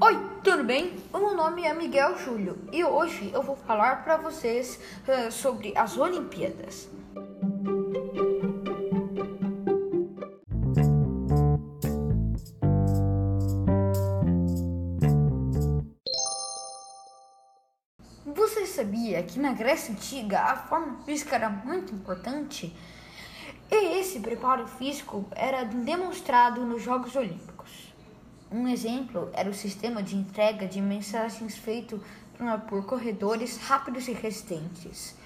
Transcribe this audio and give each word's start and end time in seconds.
Oi, 0.00 0.18
tudo 0.42 0.64
bem? 0.64 0.96
O 1.12 1.18
meu 1.18 1.36
nome 1.36 1.62
é 1.62 1.72
Miguel 1.72 2.18
Júlio 2.18 2.58
e 2.72 2.84
hoje 2.84 3.30
eu 3.32 3.42
vou 3.42 3.54
falar 3.54 4.02
para 4.02 4.16
vocês 4.16 4.80
uh, 5.06 5.30
sobre 5.30 5.72
as 5.76 5.96
Olimpíadas. 5.96 6.90
Você 18.26 18.66
sabia 18.66 19.22
que 19.22 19.38
na 19.38 19.52
Grécia 19.52 19.94
Antiga 19.94 20.40
a 20.40 20.56
forma 20.56 21.02
física 21.04 21.36
era 21.36 21.48
muito 21.48 21.94
importante? 21.94 22.74
E 23.70 23.98
esse 24.00 24.18
preparo 24.18 24.66
físico 24.66 25.24
era 25.36 25.62
demonstrado 25.64 26.62
nos 26.62 26.82
Jogos 26.82 27.14
Olímpicos. 27.14 27.83
Um 28.56 28.68
exemplo 28.68 29.30
era 29.32 29.50
o 29.50 29.52
sistema 29.52 30.00
de 30.00 30.14
entrega 30.14 30.64
de 30.68 30.80
mensagens 30.80 31.56
feito 31.56 32.00
por 32.68 32.86
corredores 32.86 33.56
rápidos 33.56 34.06
e 34.06 34.12
resistentes. 34.12 35.16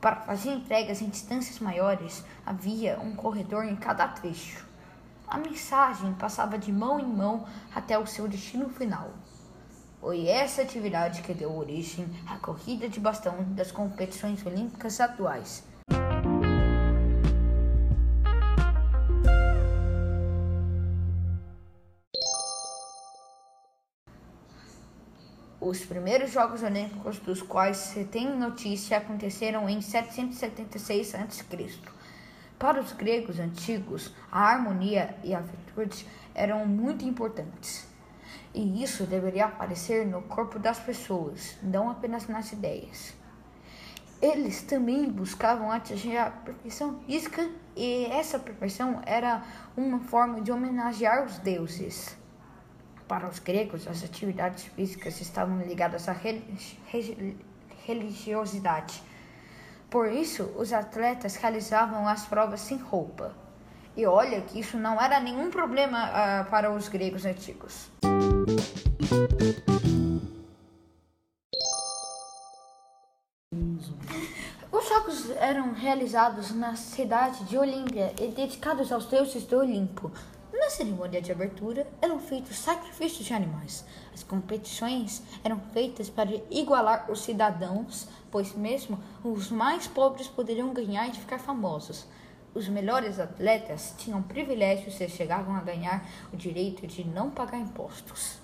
Para 0.00 0.16
fazer 0.16 0.52
entregas 0.52 1.02
em 1.02 1.10
distâncias 1.10 1.58
maiores, 1.58 2.24
havia 2.46 2.98
um 2.98 3.14
corredor 3.14 3.66
em 3.66 3.76
cada 3.76 4.08
trecho. 4.08 4.66
A 5.28 5.36
mensagem 5.36 6.14
passava 6.14 6.56
de 6.56 6.72
mão 6.72 6.98
em 6.98 7.06
mão 7.06 7.46
até 7.74 7.98
o 7.98 8.06
seu 8.06 8.26
destino 8.26 8.70
final. 8.70 9.10
Foi 10.00 10.26
essa 10.26 10.62
atividade 10.62 11.20
que 11.20 11.34
deu 11.34 11.54
origem 11.54 12.08
à 12.26 12.38
corrida 12.38 12.88
de 12.88 12.98
bastão 12.98 13.44
das 13.50 13.70
competições 13.70 14.44
olímpicas 14.46 14.98
atuais. 15.02 15.62
Os 25.60 25.84
primeiros 25.84 26.32
Jogos 26.32 26.62
Olímpicos 26.62 27.18
dos 27.18 27.42
quais 27.42 27.76
se 27.76 28.06
tem 28.06 28.34
notícia 28.34 28.96
aconteceram 28.96 29.68
em 29.68 29.82
776 29.82 31.14
a.C. 31.14 31.44
Para 32.58 32.80
os 32.80 32.94
gregos 32.94 33.38
antigos, 33.38 34.10
a 34.32 34.40
harmonia 34.40 35.14
e 35.22 35.34
a 35.34 35.40
virtude 35.40 36.06
eram 36.34 36.64
muito 36.64 37.04
importantes. 37.04 37.86
E 38.54 38.82
isso 38.82 39.04
deveria 39.04 39.44
aparecer 39.44 40.06
no 40.06 40.22
corpo 40.22 40.58
das 40.58 40.78
pessoas, 40.78 41.58
não 41.62 41.90
apenas 41.90 42.26
nas 42.26 42.50
ideias. 42.52 43.12
Eles 44.22 44.62
também 44.62 45.10
buscavam 45.10 45.70
atingir 45.70 46.16
a 46.16 46.30
perfeição 46.30 47.00
física 47.00 47.46
e 47.76 48.06
essa 48.06 48.38
perfeição 48.38 49.02
era 49.04 49.44
uma 49.76 50.00
forma 50.00 50.40
de 50.40 50.50
homenagear 50.50 51.26
os 51.26 51.38
deuses. 51.38 52.18
Para 53.10 53.28
os 53.28 53.40
gregos, 53.40 53.88
as 53.88 54.04
atividades 54.04 54.66
físicas 54.66 55.20
estavam 55.20 55.60
ligadas 55.62 56.08
à 56.08 56.14
religiosidade. 57.84 59.02
Por 59.90 60.12
isso, 60.12 60.44
os 60.56 60.72
atletas 60.72 61.34
realizavam 61.34 62.06
as 62.06 62.24
provas 62.26 62.60
sem 62.60 62.78
roupa. 62.78 63.34
E 63.96 64.06
olha 64.06 64.40
que 64.42 64.60
isso 64.60 64.76
não 64.78 65.00
era 65.00 65.18
nenhum 65.18 65.50
problema 65.50 66.08
uh, 66.08 66.44
para 66.50 66.70
os 66.70 66.86
gregos 66.86 67.26
antigos. 67.26 67.90
Os 74.70 74.88
jogos 74.88 75.30
eram 75.30 75.72
realizados 75.72 76.54
na 76.54 76.76
cidade 76.76 77.42
de 77.46 77.58
Olímpia 77.58 78.14
e 78.20 78.28
dedicados 78.28 78.92
aos 78.92 79.06
deuses 79.06 79.42
do 79.46 79.58
Olimpo. 79.58 80.12
Na 80.60 80.68
cerimônia 80.68 81.22
de 81.22 81.32
abertura 81.32 81.86
eram 82.02 82.20
feitos 82.20 82.58
sacrifícios 82.58 83.24
de 83.24 83.32
animais. 83.32 83.82
As 84.12 84.22
competições 84.22 85.22
eram 85.42 85.58
feitas 85.72 86.10
para 86.10 86.30
igualar 86.50 87.10
os 87.10 87.22
cidadãos, 87.22 88.06
pois 88.30 88.54
mesmo 88.54 89.02
os 89.24 89.50
mais 89.50 89.86
pobres 89.86 90.28
poderiam 90.28 90.74
ganhar 90.74 91.08
e 91.08 91.14
ficar 91.14 91.38
famosos. 91.38 92.06
Os 92.54 92.68
melhores 92.68 93.18
atletas 93.18 93.94
tinham 93.96 94.22
privilégios 94.22 95.00
e 95.00 95.08
chegavam 95.08 95.56
a 95.56 95.62
ganhar 95.62 96.06
o 96.30 96.36
direito 96.36 96.86
de 96.86 97.04
não 97.04 97.30
pagar 97.30 97.58
impostos. 97.58 98.39